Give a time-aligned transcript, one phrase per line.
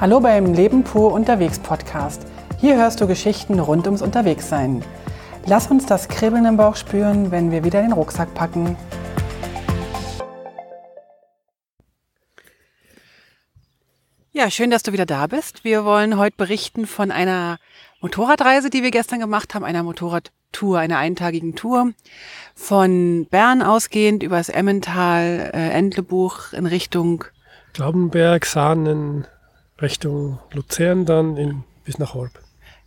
[0.00, 2.26] Hallo beim Leben pur unterwegs Podcast.
[2.58, 4.82] Hier hörst du Geschichten rund ums Unterwegssein.
[5.44, 8.78] Lass uns das Kribbeln im Bauch spüren, wenn wir wieder den Rucksack packen.
[14.32, 15.64] Ja, schön, dass du wieder da bist.
[15.64, 17.58] Wir wollen heute berichten von einer
[18.00, 21.92] Motorradreise, die wir gestern gemacht haben, einer Motorradtour, einer eintagigen Tour.
[22.54, 27.26] Von Bern ausgehend übers Emmental, äh, Entlebuch in Richtung
[27.74, 29.26] Glaubenberg, Sahnen,
[29.80, 32.32] Richtung Luzern dann in, bis nach Horb.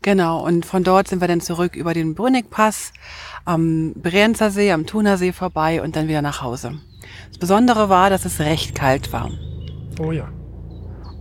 [0.01, 2.91] Genau, und von dort sind wir dann zurück über den Brünnigpass
[3.45, 6.79] am Brienzer See, am Thunersee vorbei und dann wieder nach Hause.
[7.29, 9.31] Das Besondere war, dass es recht kalt war.
[9.99, 10.29] Oh ja.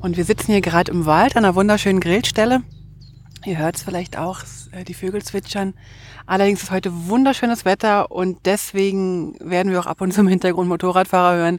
[0.01, 2.63] Und wir sitzen hier gerade im Wald an einer wunderschönen Grillstelle.
[3.45, 4.41] Ihr hört es vielleicht auch,
[4.73, 5.75] äh, die Vögel zwitschern.
[6.27, 10.69] Allerdings ist heute wunderschönes Wetter und deswegen werden wir auch ab und zu im Hintergrund
[10.69, 11.59] Motorradfahrer hören,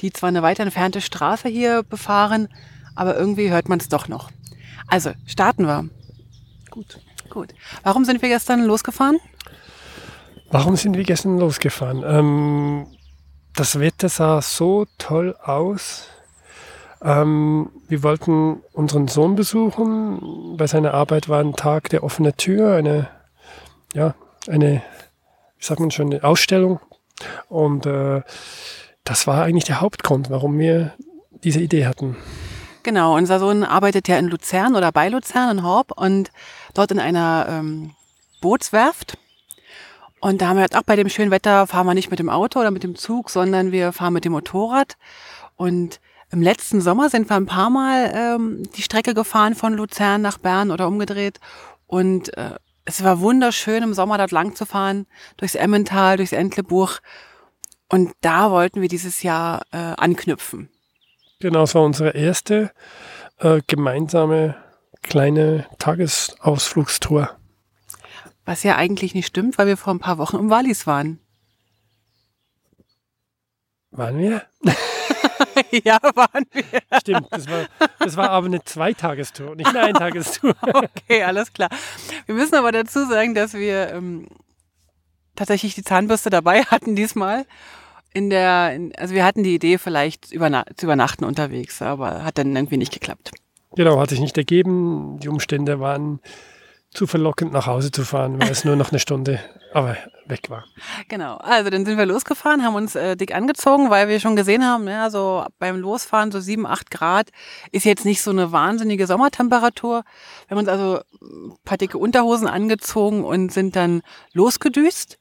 [0.00, 2.48] die zwar eine weit entfernte Straße hier befahren,
[2.94, 4.30] aber irgendwie hört man es doch noch.
[4.86, 5.88] Also, starten wir.
[6.70, 7.00] Gut.
[7.28, 7.54] Gut.
[7.82, 9.18] Warum sind wir gestern losgefahren?
[10.50, 12.02] Warum sind wir gestern losgefahren?
[12.04, 12.86] Ähm,
[13.54, 16.08] das Wetter sah so toll aus.
[17.02, 20.56] Ähm, wir wollten unseren Sohn besuchen.
[20.56, 23.08] Bei seiner Arbeit war ein Tag der offenen Tür, eine,
[23.94, 24.14] ja,
[24.48, 24.82] eine,
[25.56, 26.80] wie sagt man schon, eine Ausstellung.
[27.48, 28.22] Und äh,
[29.04, 30.94] das war eigentlich der Hauptgrund, warum wir
[31.44, 32.16] diese Idee hatten.
[32.82, 36.30] Genau, unser Sohn arbeitet ja in Luzern oder bei Luzern in Horb und
[36.72, 37.94] dort in einer ähm,
[38.40, 39.18] Bootswerft.
[40.20, 42.28] Und da haben wir jetzt auch bei dem schönen Wetter fahren wir nicht mit dem
[42.28, 44.96] Auto oder mit dem Zug, sondern wir fahren mit dem Motorrad.
[45.56, 50.22] Und im letzten Sommer sind wir ein paar Mal ähm, die Strecke gefahren von Luzern
[50.22, 51.40] nach Bern oder umgedreht.
[51.86, 56.98] Und äh, es war wunderschön, im Sommer dort lang zu fahren, durchs Emmental, durchs Entlebuch.
[57.88, 60.70] Und da wollten wir dieses Jahr äh, anknüpfen.
[61.40, 62.70] Genau, es war unsere erste
[63.38, 64.56] äh, gemeinsame
[65.02, 67.30] kleine Tagesausflugstour.
[68.44, 71.18] Was ja eigentlich nicht stimmt, weil wir vor ein paar Wochen im Wallis waren.
[73.90, 74.42] Waren wir?
[75.82, 76.64] ja, waren wir.
[77.00, 77.66] Stimmt, das war,
[77.98, 80.54] das war aber eine Zweitagestour, nicht eine Eintagestour.
[80.62, 81.70] okay, alles klar.
[82.26, 84.28] Wir müssen aber dazu sagen, dass wir ähm,
[85.36, 87.46] tatsächlich die Zahnbürste dabei hatten diesmal
[88.12, 92.38] in der, in, also wir hatten die Idee, vielleicht überna zu übernachten unterwegs, aber hat
[92.38, 93.30] dann irgendwie nicht geklappt.
[93.76, 95.18] Genau, hat sich nicht ergeben.
[95.20, 96.20] Die Umstände waren
[96.90, 99.40] zu verlockend, nach Hause zu fahren, weil es nur noch eine Stunde
[99.72, 100.64] aber weg war.
[101.08, 104.64] Genau, also dann sind wir losgefahren, haben uns äh, dick angezogen, weil wir schon gesehen
[104.64, 107.30] haben, ja, so beim Losfahren so sieben, acht Grad
[107.70, 110.02] ist jetzt nicht so eine wahnsinnige Sommertemperatur.
[110.48, 115.18] Wir haben uns also ein paar dicke Unterhosen angezogen und sind dann losgedüst.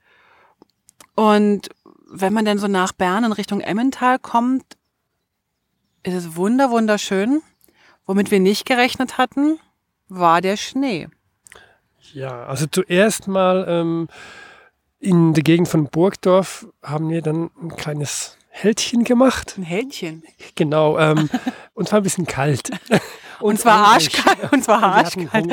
[1.16, 1.70] Und
[2.12, 4.78] wenn man denn so nach Bern in Richtung Emmental kommt,
[6.04, 7.42] ist es wunder, wunderschön.
[8.06, 9.60] Womit wir nicht gerechnet hatten,
[10.08, 11.08] war der Schnee.
[12.14, 14.08] Ja, also zuerst mal ähm,
[15.00, 19.56] in der Gegend von Burgdorf haben wir dann ein kleines Hältchen gemacht.
[19.58, 20.24] Ein Hältchen?
[20.56, 20.98] Genau.
[21.00, 21.30] Ähm,
[21.74, 22.70] und zwar ein bisschen kalt.
[22.90, 23.02] Und,
[23.40, 24.52] und zwar arschkalt.
[24.52, 25.48] Und zwar arschkalt.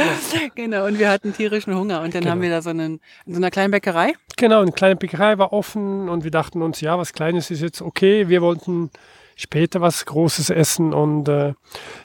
[0.55, 2.03] Genau, und wir hatten tierischen Hunger.
[2.03, 2.33] Und dann genau.
[2.33, 4.15] haben wir da so einen, in so einer kleinen Bäckerei.
[4.37, 7.81] Genau, eine kleine Bäckerei war offen und wir dachten uns, ja, was Kleines ist jetzt
[7.81, 8.29] okay.
[8.29, 8.91] Wir wollten
[9.37, 11.55] später was Großes essen und äh,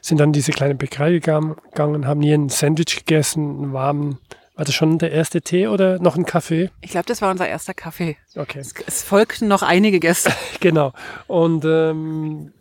[0.02, 4.20] sind dann diese kleine Bäckerei gegangen, haben hier ein Sandwich gegessen, einen warmen
[4.62, 6.70] war das schon der erste Tee oder noch ein Kaffee?
[6.82, 8.18] Ich glaube, das war unser erster Kaffee.
[8.36, 8.60] Okay.
[8.60, 10.32] Es, es folgten noch einige Gäste.
[10.60, 10.94] genau.
[11.26, 12.54] Und ähm,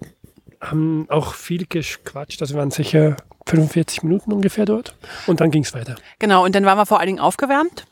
[0.63, 2.41] haben auch viel gequatscht.
[2.41, 4.97] Also wir waren sicher 45 Minuten ungefähr dort.
[5.27, 5.97] Und dann ging es weiter.
[6.19, 7.85] Genau, und dann waren wir vor allen Dingen aufgewärmt.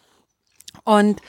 [0.85, 1.21] Und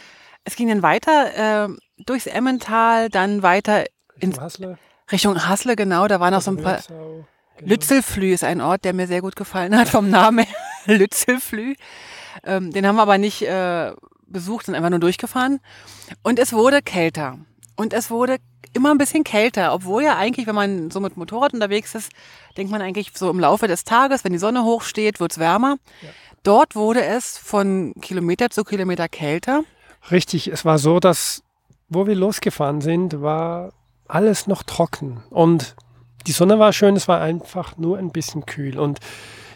[0.45, 1.67] es ging dann weiter äh,
[2.05, 3.83] durchs Emmental, dann weiter
[4.15, 4.77] Richtung in Hasle.
[5.11, 6.07] Richtung Hasle, genau.
[6.07, 6.79] Da waren noch so ein paar.
[6.87, 7.25] Genau.
[7.59, 10.45] Lützelflü ist ein Ort, der mir sehr gut gefallen hat vom Namen.
[10.85, 11.75] Lützelflü.
[12.43, 13.93] Ähm, den haben wir aber nicht äh,
[14.27, 15.59] besucht, sind einfach nur durchgefahren.
[16.23, 17.37] Und es wurde kälter.
[17.75, 18.37] Und es wurde
[18.73, 22.11] immer ein bisschen kälter, obwohl ja eigentlich, wenn man so mit Motorrad unterwegs ist,
[22.57, 25.77] denkt man eigentlich so im Laufe des Tages, wenn die Sonne hochsteht, wird's wärmer.
[26.01, 26.09] Ja.
[26.43, 29.63] Dort wurde es von Kilometer zu Kilometer kälter.
[30.11, 31.43] Richtig, es war so, dass
[31.89, 33.73] wo wir losgefahren sind, war
[34.07, 35.75] alles noch trocken und
[36.27, 38.99] die Sonne war schön, es war einfach nur ein bisschen kühl und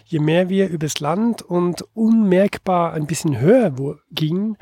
[0.06, 3.74] je mehr wir übers Land und unmerkbar ein bisschen höher
[4.12, 4.58] gingen,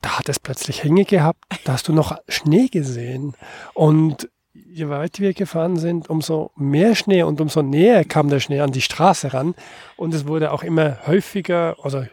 [0.00, 3.34] da hat es plötzlich Hänge gehabt, da hast du noch Schnee gesehen.
[3.74, 8.60] Und je weiter wir gefahren sind, umso mehr Schnee und umso näher kam der Schnee
[8.60, 9.54] an die Straße ran.
[9.96, 12.06] Und es wurde auch immer häufiger, also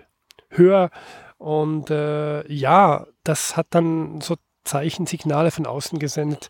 [0.50, 0.92] höher.
[1.38, 6.50] Und äh, ja, das hat dann so Zeichen, Signale von außen gesendet.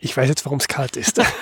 [0.00, 1.20] Ich weiß jetzt, warum es kalt ist.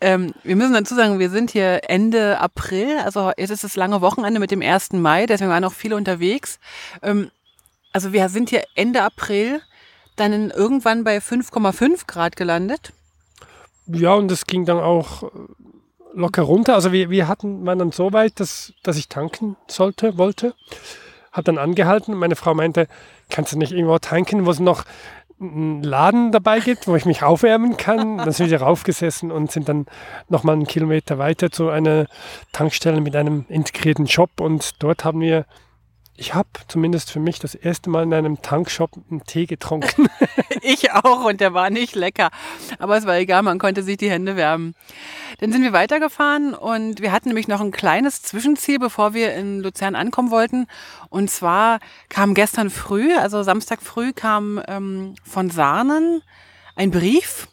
[0.00, 4.00] Ähm, wir müssen dazu sagen, wir sind hier Ende April, also jetzt ist das lange
[4.00, 4.92] Wochenende mit dem 1.
[4.92, 6.60] Mai, deswegen waren noch viele unterwegs.
[7.02, 7.30] Ähm,
[7.92, 9.60] also wir sind hier Ende April
[10.14, 12.92] dann irgendwann bei 5,5 Grad gelandet.
[13.86, 15.28] Ja, und es ging dann auch äh,
[16.14, 16.74] locker runter.
[16.74, 20.54] Also wir, wir hatten waren dann so weit, dass, dass ich tanken sollte, wollte.
[21.32, 22.14] Hab dann angehalten.
[22.14, 22.88] Meine Frau meinte,
[23.30, 24.84] kannst du nicht irgendwo tanken, wo es noch
[25.40, 28.18] einen Laden dabei gibt, wo ich mich aufwärmen kann.
[28.18, 29.86] Dann sind wir raufgesessen und sind dann
[30.28, 32.06] nochmal einen Kilometer weiter zu einer
[32.52, 34.40] Tankstelle mit einem integrierten Shop.
[34.40, 35.46] Und dort haben wir
[36.18, 40.08] ich habe zumindest für mich das erste Mal in einem Tankshop einen Tee getrunken.
[40.62, 42.30] ich auch und der war nicht lecker.
[42.80, 44.74] Aber es war egal, man konnte sich die Hände wärmen.
[45.38, 49.60] Dann sind wir weitergefahren und wir hatten nämlich noch ein kleines Zwischenziel, bevor wir in
[49.60, 50.66] Luzern ankommen wollten.
[51.08, 51.78] Und zwar
[52.08, 56.22] kam gestern früh, also Samstag früh, kam ähm, von Sahnen
[56.74, 57.46] ein Brief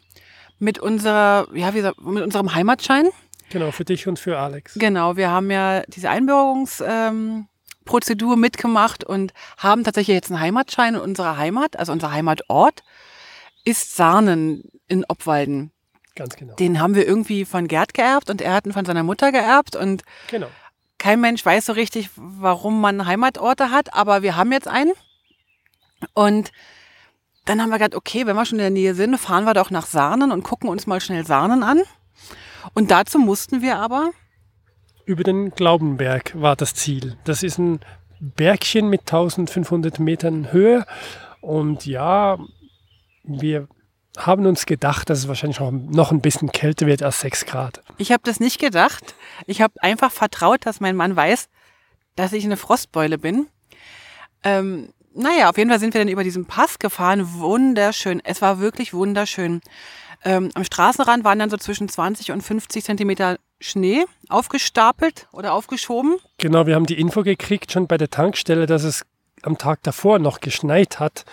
[0.58, 3.08] mit unserer, ja, wie, mit unserem Heimatschein.
[3.50, 4.74] Genau, für dich und für Alex.
[4.74, 6.82] Genau, wir haben ja diese Einbürgerungs...
[6.84, 7.46] Ähm,
[7.86, 12.82] Prozedur mitgemacht und haben tatsächlich jetzt einen Heimatschein in unserer Heimat, also unser Heimatort
[13.64, 15.72] ist Sahnen in Obwalden.
[16.14, 16.54] Ganz genau.
[16.54, 19.76] Den haben wir irgendwie von Gerd geerbt und er hat ihn von seiner Mutter geerbt
[19.76, 20.48] und genau.
[20.98, 24.92] kein Mensch weiß so richtig, warum man Heimatorte hat, aber wir haben jetzt einen.
[26.14, 26.52] Und
[27.46, 29.70] dann haben wir gedacht, okay, wenn wir schon in der Nähe sind, fahren wir doch
[29.70, 31.82] nach Sahnen und gucken uns mal schnell Sahnen an.
[32.74, 34.10] Und dazu mussten wir aber
[35.06, 37.16] über den Glaubenberg war das Ziel.
[37.24, 37.80] Das ist ein
[38.20, 40.84] Bergchen mit 1500 Metern Höhe.
[41.40, 42.38] Und ja,
[43.22, 43.68] wir
[44.18, 47.82] haben uns gedacht, dass es wahrscheinlich noch ein bisschen kälter wird als 6 Grad.
[47.98, 49.14] Ich habe das nicht gedacht.
[49.46, 51.48] Ich habe einfach vertraut, dass mein Mann weiß,
[52.16, 53.46] dass ich eine Frostbeule bin.
[54.42, 57.34] Ähm, naja, auf jeden Fall sind wir dann über diesen Pass gefahren.
[57.34, 58.20] Wunderschön.
[58.24, 59.60] Es war wirklich wunderschön.
[60.24, 66.18] Ähm, am Straßenrand waren dann so zwischen 20 und 50 Zentimeter Schnee aufgestapelt oder aufgeschoben.
[66.38, 69.04] Genau, wir haben die Info gekriegt schon bei der Tankstelle, dass es
[69.42, 71.24] am Tag davor noch geschneit hat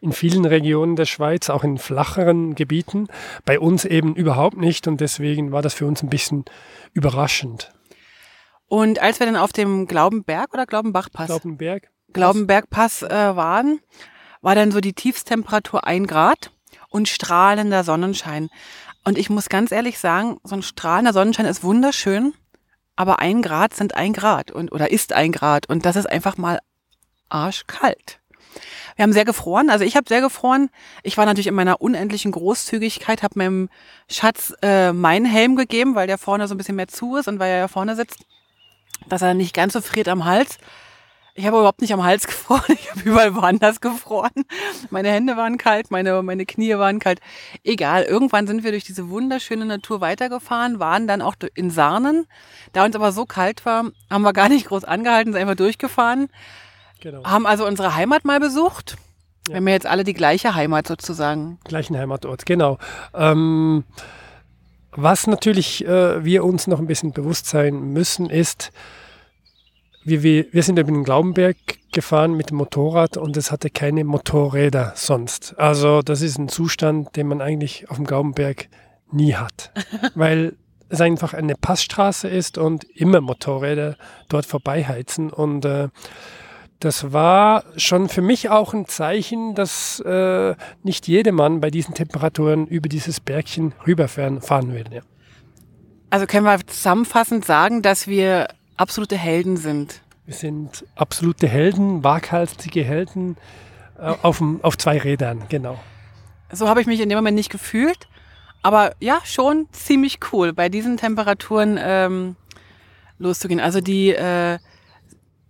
[0.00, 3.08] in vielen Regionen der Schweiz, auch in flacheren Gebieten.
[3.44, 6.44] Bei uns eben überhaupt nicht und deswegen war das für uns ein bisschen
[6.92, 7.72] überraschend.
[8.66, 11.26] Und als wir dann auf dem Glaubenberg oder Glaubenbachpass?
[11.26, 11.88] Glaubenberg.
[12.12, 13.80] Glaubenbergpass äh, waren,
[14.40, 16.50] war dann so die Tiefstemperatur ein Grad
[16.88, 18.50] und strahlender Sonnenschein.
[19.04, 22.34] Und ich muss ganz ehrlich sagen, so ein strahlender Sonnenschein ist wunderschön,
[22.96, 26.36] aber ein Grad sind ein Grad und oder ist ein Grad und das ist einfach
[26.36, 26.60] mal
[27.28, 28.20] arschkalt.
[28.96, 30.68] Wir haben sehr gefroren, also ich habe sehr gefroren.
[31.02, 33.70] Ich war natürlich in meiner unendlichen Großzügigkeit, habe meinem
[34.10, 37.38] Schatz äh, meinen Helm gegeben, weil der vorne so ein bisschen mehr zu ist und
[37.38, 38.24] weil er ja vorne sitzt,
[39.08, 40.58] dass er nicht ganz so friert am Hals.
[41.34, 44.30] Ich habe überhaupt nicht am Hals gefroren, ich habe überall woanders gefroren.
[44.90, 47.20] Meine Hände waren kalt, meine, meine Knie waren kalt.
[47.64, 52.26] Egal, irgendwann sind wir durch diese wunderschöne Natur weitergefahren, waren dann auch in Sarnen.
[52.72, 56.28] Da uns aber so kalt war, haben wir gar nicht groß angehalten, sind einfach durchgefahren.
[57.00, 57.24] Genau.
[57.24, 58.96] Haben also unsere Heimat mal besucht.
[59.48, 59.54] Ja.
[59.54, 61.58] Wir haben ja jetzt alle die gleiche Heimat sozusagen.
[61.64, 62.78] Gleichen Heimatort, genau.
[63.14, 63.84] Ähm,
[64.92, 68.70] was natürlich äh, wir uns noch ein bisschen bewusst sein müssen, ist,
[70.04, 71.56] wir, wir, wir sind über den Glaubenberg
[71.92, 75.54] gefahren mit dem Motorrad und es hatte keine Motorräder sonst.
[75.58, 78.68] Also das ist ein Zustand, den man eigentlich auf dem Glaubenberg
[79.10, 79.72] nie hat,
[80.14, 80.56] weil
[80.88, 83.96] es einfach eine Passstraße ist und immer Motorräder
[84.28, 85.88] dort vorbeiheizen und äh,
[86.80, 92.66] das war schon für mich auch ein Zeichen, dass äh, nicht jedermann bei diesen Temperaturen
[92.66, 94.86] über dieses Bergchen rüberfahren fahren will.
[94.90, 95.02] Ja.
[96.10, 98.48] Also können wir zusammenfassend sagen, dass wir
[98.82, 100.02] absolute Helden sind.
[100.26, 103.36] Wir sind absolute Helden, waghalsige Helden
[103.96, 105.78] äh, auf, auf zwei Rädern, genau.
[106.50, 108.08] So habe ich mich in dem Moment nicht gefühlt.
[108.62, 112.36] Aber ja, schon ziemlich cool, bei diesen Temperaturen ähm,
[113.18, 113.60] loszugehen.
[113.60, 114.58] Also die, äh,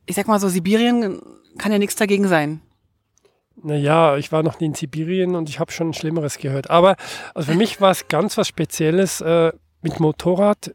[0.06, 1.20] ich sag mal so, Sibirien
[1.58, 2.60] kann ja nichts dagegen sein.
[3.62, 6.70] Naja, ich war noch nie in Sibirien und ich habe schon Schlimmeres gehört.
[6.70, 6.96] Aber
[7.34, 10.74] also für mich war es ganz was Spezielles, äh, mit Motorrad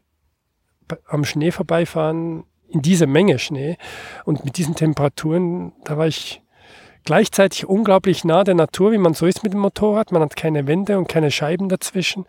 [1.06, 3.76] am Schnee vorbeifahren, in dieser Menge Schnee
[4.24, 6.42] und mit diesen Temperaturen, da war ich
[7.04, 10.12] gleichzeitig unglaublich nah der Natur, wie man so ist mit dem Motorrad.
[10.12, 12.26] Man hat keine Wände und keine Scheiben dazwischen.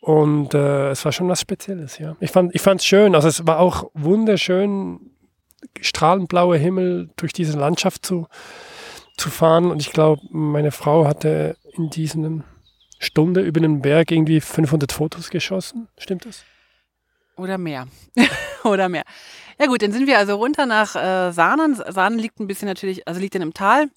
[0.00, 2.16] Und äh, es war schon was Spezielles, ja.
[2.20, 3.14] Ich fand es schön.
[3.14, 5.10] Also es war auch wunderschön,
[5.80, 8.28] strahlend blauer Himmel durch diese Landschaft zu,
[9.16, 9.70] zu fahren.
[9.70, 12.44] Und ich glaube, meine Frau hatte in diesen
[12.98, 15.88] Stunde über den Berg irgendwie 500 Fotos geschossen.
[15.98, 16.44] Stimmt das?
[17.36, 17.86] Oder mehr.
[18.64, 19.04] Oder mehr.
[19.58, 21.74] Ja gut, dann sind wir also runter nach äh, Sahnen.
[21.74, 23.88] Sahnen liegt ein bisschen natürlich, also liegt dann im Tal.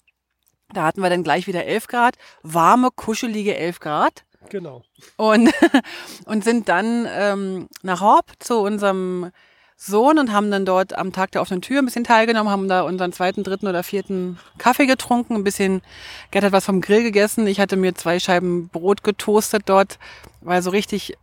[0.72, 2.16] Da hatten wir dann gleich wieder 11 Grad.
[2.42, 4.24] Warme, kuschelige 11 Grad.
[4.48, 4.82] Genau.
[5.16, 5.50] Und,
[6.26, 9.30] und sind dann ähm, nach Horb zu unserem
[9.82, 12.82] Sohn und haben dann dort am Tag der offenen Tür ein bisschen teilgenommen, haben da
[12.82, 15.80] unseren zweiten, dritten oder vierten Kaffee getrunken, ein bisschen,
[16.30, 19.98] Gerd hat was vom Grill gegessen, ich hatte mir zwei Scheiben Brot getoastet dort,
[20.42, 21.16] weil so richtig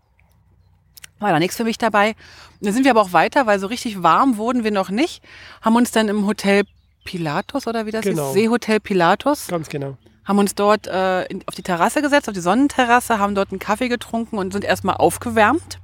[1.20, 2.16] war da nichts für mich dabei.
[2.62, 5.24] Dann sind wir aber auch weiter, weil so richtig warm wurden wir noch nicht,
[5.62, 6.64] haben uns dann im Hotel
[7.06, 8.28] Pilatus oder wie das Genau.
[8.30, 9.98] ist, Seehotel Pilatus, Ganz genau.
[10.26, 13.88] haben uns dort äh, auf die Terrasse gesetzt, auf die Sonnenterrasse, haben dort einen Kaffee
[13.88, 15.80] getrunken und sind erstmal aufgewärmt.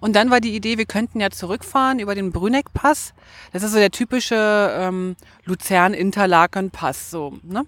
[0.00, 3.12] Und dann war die Idee, wir könnten ja zurückfahren über den Brüneck-Pass.
[3.52, 7.64] Das ist so der typische ähm, Luzern-Interlaken-Pass, so, ne?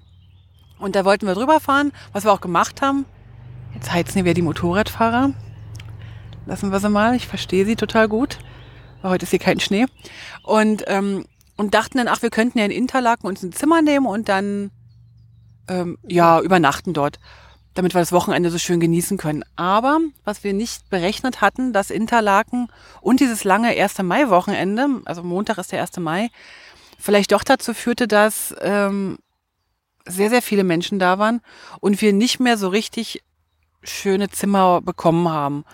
[0.78, 3.04] Und da wollten wir drüber fahren, was wir auch gemacht haben.
[3.74, 5.30] Jetzt heizen wieder die Motorradfahrer.
[6.46, 8.38] Lassen wir sie mal, ich verstehe sie total gut.
[9.00, 9.86] Aber heute ist hier kein Schnee.
[10.42, 11.24] Und, ähm,
[11.56, 14.70] und dachten dann, ach, wir könnten ja in Interlaken uns ein Zimmer nehmen und dann
[15.68, 17.18] ähm, ja, übernachten dort,
[17.74, 19.44] damit wir das Wochenende so schön genießen können.
[19.56, 22.68] Aber was wir nicht berechnet hatten, dass Interlaken
[23.00, 24.02] und dieses lange 1.
[24.02, 25.98] Mai-Wochenende, also Montag ist der 1.
[25.98, 26.30] Mai,
[26.98, 29.18] vielleicht doch dazu führte, dass ähm,
[30.06, 31.40] sehr, sehr viele Menschen da waren
[31.80, 33.22] und wir nicht mehr so richtig
[33.82, 35.64] schöne Zimmer bekommen haben.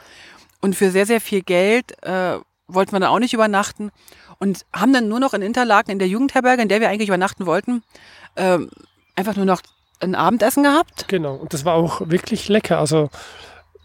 [0.61, 2.39] Und für sehr, sehr viel Geld äh,
[2.69, 3.91] wollten wir dann auch nicht übernachten
[4.39, 7.47] und haben dann nur noch in Interlaken in der Jugendherberge, in der wir eigentlich übernachten
[7.47, 7.83] wollten,
[8.37, 8.71] ähm,
[9.17, 9.63] einfach nur noch
[10.01, 11.07] ein Abendessen gehabt.
[11.09, 11.35] Genau.
[11.35, 12.79] Und das war auch wirklich lecker.
[12.79, 13.11] Also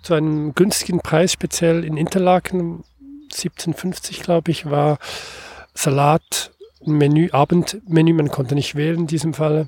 [0.02, 2.84] zu einem günstigen Preis, speziell in Interlaken,
[3.32, 4.98] 17,50 glaube ich, war
[5.74, 6.52] Salat,
[6.86, 9.68] Menü, Abendmenü, man konnte nicht wählen in diesem Falle.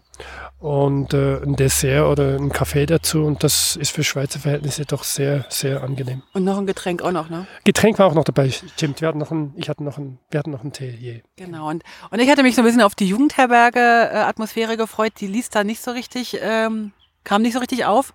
[0.60, 3.24] Und äh, ein Dessert oder ein Kaffee dazu.
[3.24, 6.24] Und das ist für Schweizer Verhältnisse doch sehr, sehr angenehm.
[6.34, 7.46] Und noch ein Getränk auch noch, ne?
[7.64, 9.02] Getränk war auch noch dabei, stimmt.
[9.02, 10.90] Wir hatten noch ein, ich hatte noch ein, wir hatten noch einen Tee.
[10.90, 11.22] Je.
[11.36, 11.70] Genau.
[11.70, 15.14] Und, und ich hatte mich so ein bisschen auf die Jugendherberge-Atmosphäre gefreut.
[15.20, 16.92] Die ließ da nicht so richtig, ähm,
[17.24, 18.14] kam nicht so richtig auf.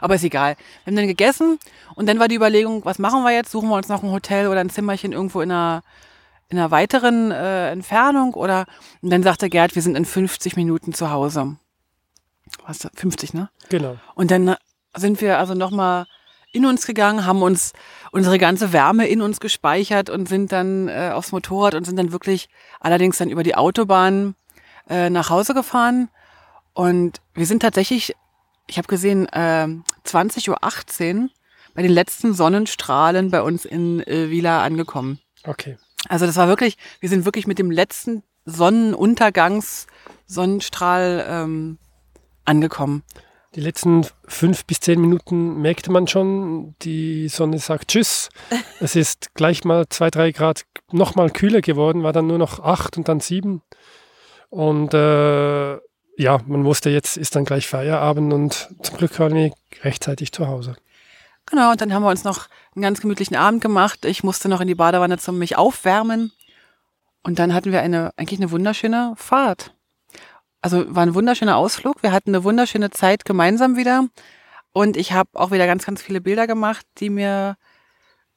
[0.00, 0.56] Aber ist egal.
[0.84, 1.58] Wir haben dann gegessen
[1.94, 3.50] und dann war die Überlegung, was machen wir jetzt?
[3.50, 5.82] Suchen wir uns noch ein Hotel oder ein Zimmerchen irgendwo in einer,
[6.48, 8.34] in einer weiteren äh, Entfernung?
[8.34, 8.66] Oder
[9.02, 11.56] und dann sagte Gerd, wir sind in 50 Minuten zu Hause.
[12.66, 12.88] Was?
[12.94, 13.50] 50, ne?
[13.68, 13.96] Genau.
[14.14, 14.56] Und dann
[14.96, 16.06] sind wir also nochmal
[16.52, 17.72] in uns gegangen, haben uns
[18.12, 22.12] unsere ganze Wärme in uns gespeichert und sind dann äh, aufs Motorrad und sind dann
[22.12, 22.48] wirklich
[22.80, 24.36] allerdings dann über die Autobahn
[24.88, 26.08] äh, nach Hause gefahren.
[26.72, 28.14] Und wir sind tatsächlich,
[28.68, 29.66] ich habe gesehen, äh,
[30.06, 31.30] 20.18 Uhr
[31.74, 35.18] bei den letzten Sonnenstrahlen bei uns in äh, Vila angekommen.
[35.44, 35.76] Okay.
[36.08, 39.86] Also das war wirklich, wir sind wirklich mit dem letzten Sonnenuntergangs
[40.26, 41.78] Sonnenstrahl ähm,
[42.44, 43.02] angekommen.
[43.54, 48.28] Die letzten fünf bis zehn Minuten merkte man schon, die Sonne sagt Tschüss.
[48.80, 52.96] Es ist gleich mal zwei, drei Grad nochmal kühler geworden, war dann nur noch acht
[52.96, 53.62] und dann sieben.
[54.50, 55.74] Und äh,
[56.16, 60.48] ja, man wusste, jetzt ist dann gleich Feierabend und zum Glück waren wir rechtzeitig zu
[60.48, 60.76] Hause.
[61.46, 64.04] Genau, und dann haben wir uns noch einen ganz gemütlichen Abend gemacht.
[64.04, 66.32] Ich musste noch in die Badewanne zum mich aufwärmen.
[67.22, 69.74] Und dann hatten wir eine, eigentlich eine wunderschöne Fahrt.
[70.64, 72.02] Also war ein wunderschöner Ausflug.
[72.02, 74.08] Wir hatten eine wunderschöne Zeit gemeinsam wieder.
[74.72, 77.58] Und ich habe auch wieder ganz, ganz viele Bilder gemacht, die mir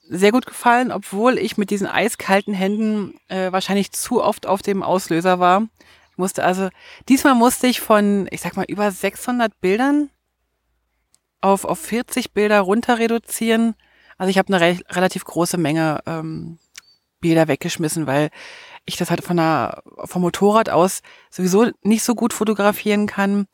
[0.01, 4.83] sehr gut gefallen, obwohl ich mit diesen eiskalten Händen äh, wahrscheinlich zu oft auf dem
[4.83, 5.69] Auslöser war.
[6.17, 6.67] Musste also,
[7.07, 10.09] diesmal musste ich von, ich sag mal, über 600 Bildern
[11.39, 13.73] auf, auf 40 Bilder runter reduzieren.
[14.17, 16.59] Also ich habe eine re relativ große Menge ähm,
[17.21, 18.31] Bilder weggeschmissen, weil
[18.87, 23.47] ich das halt von der, vom Motorrad aus sowieso nicht so gut fotografieren kann.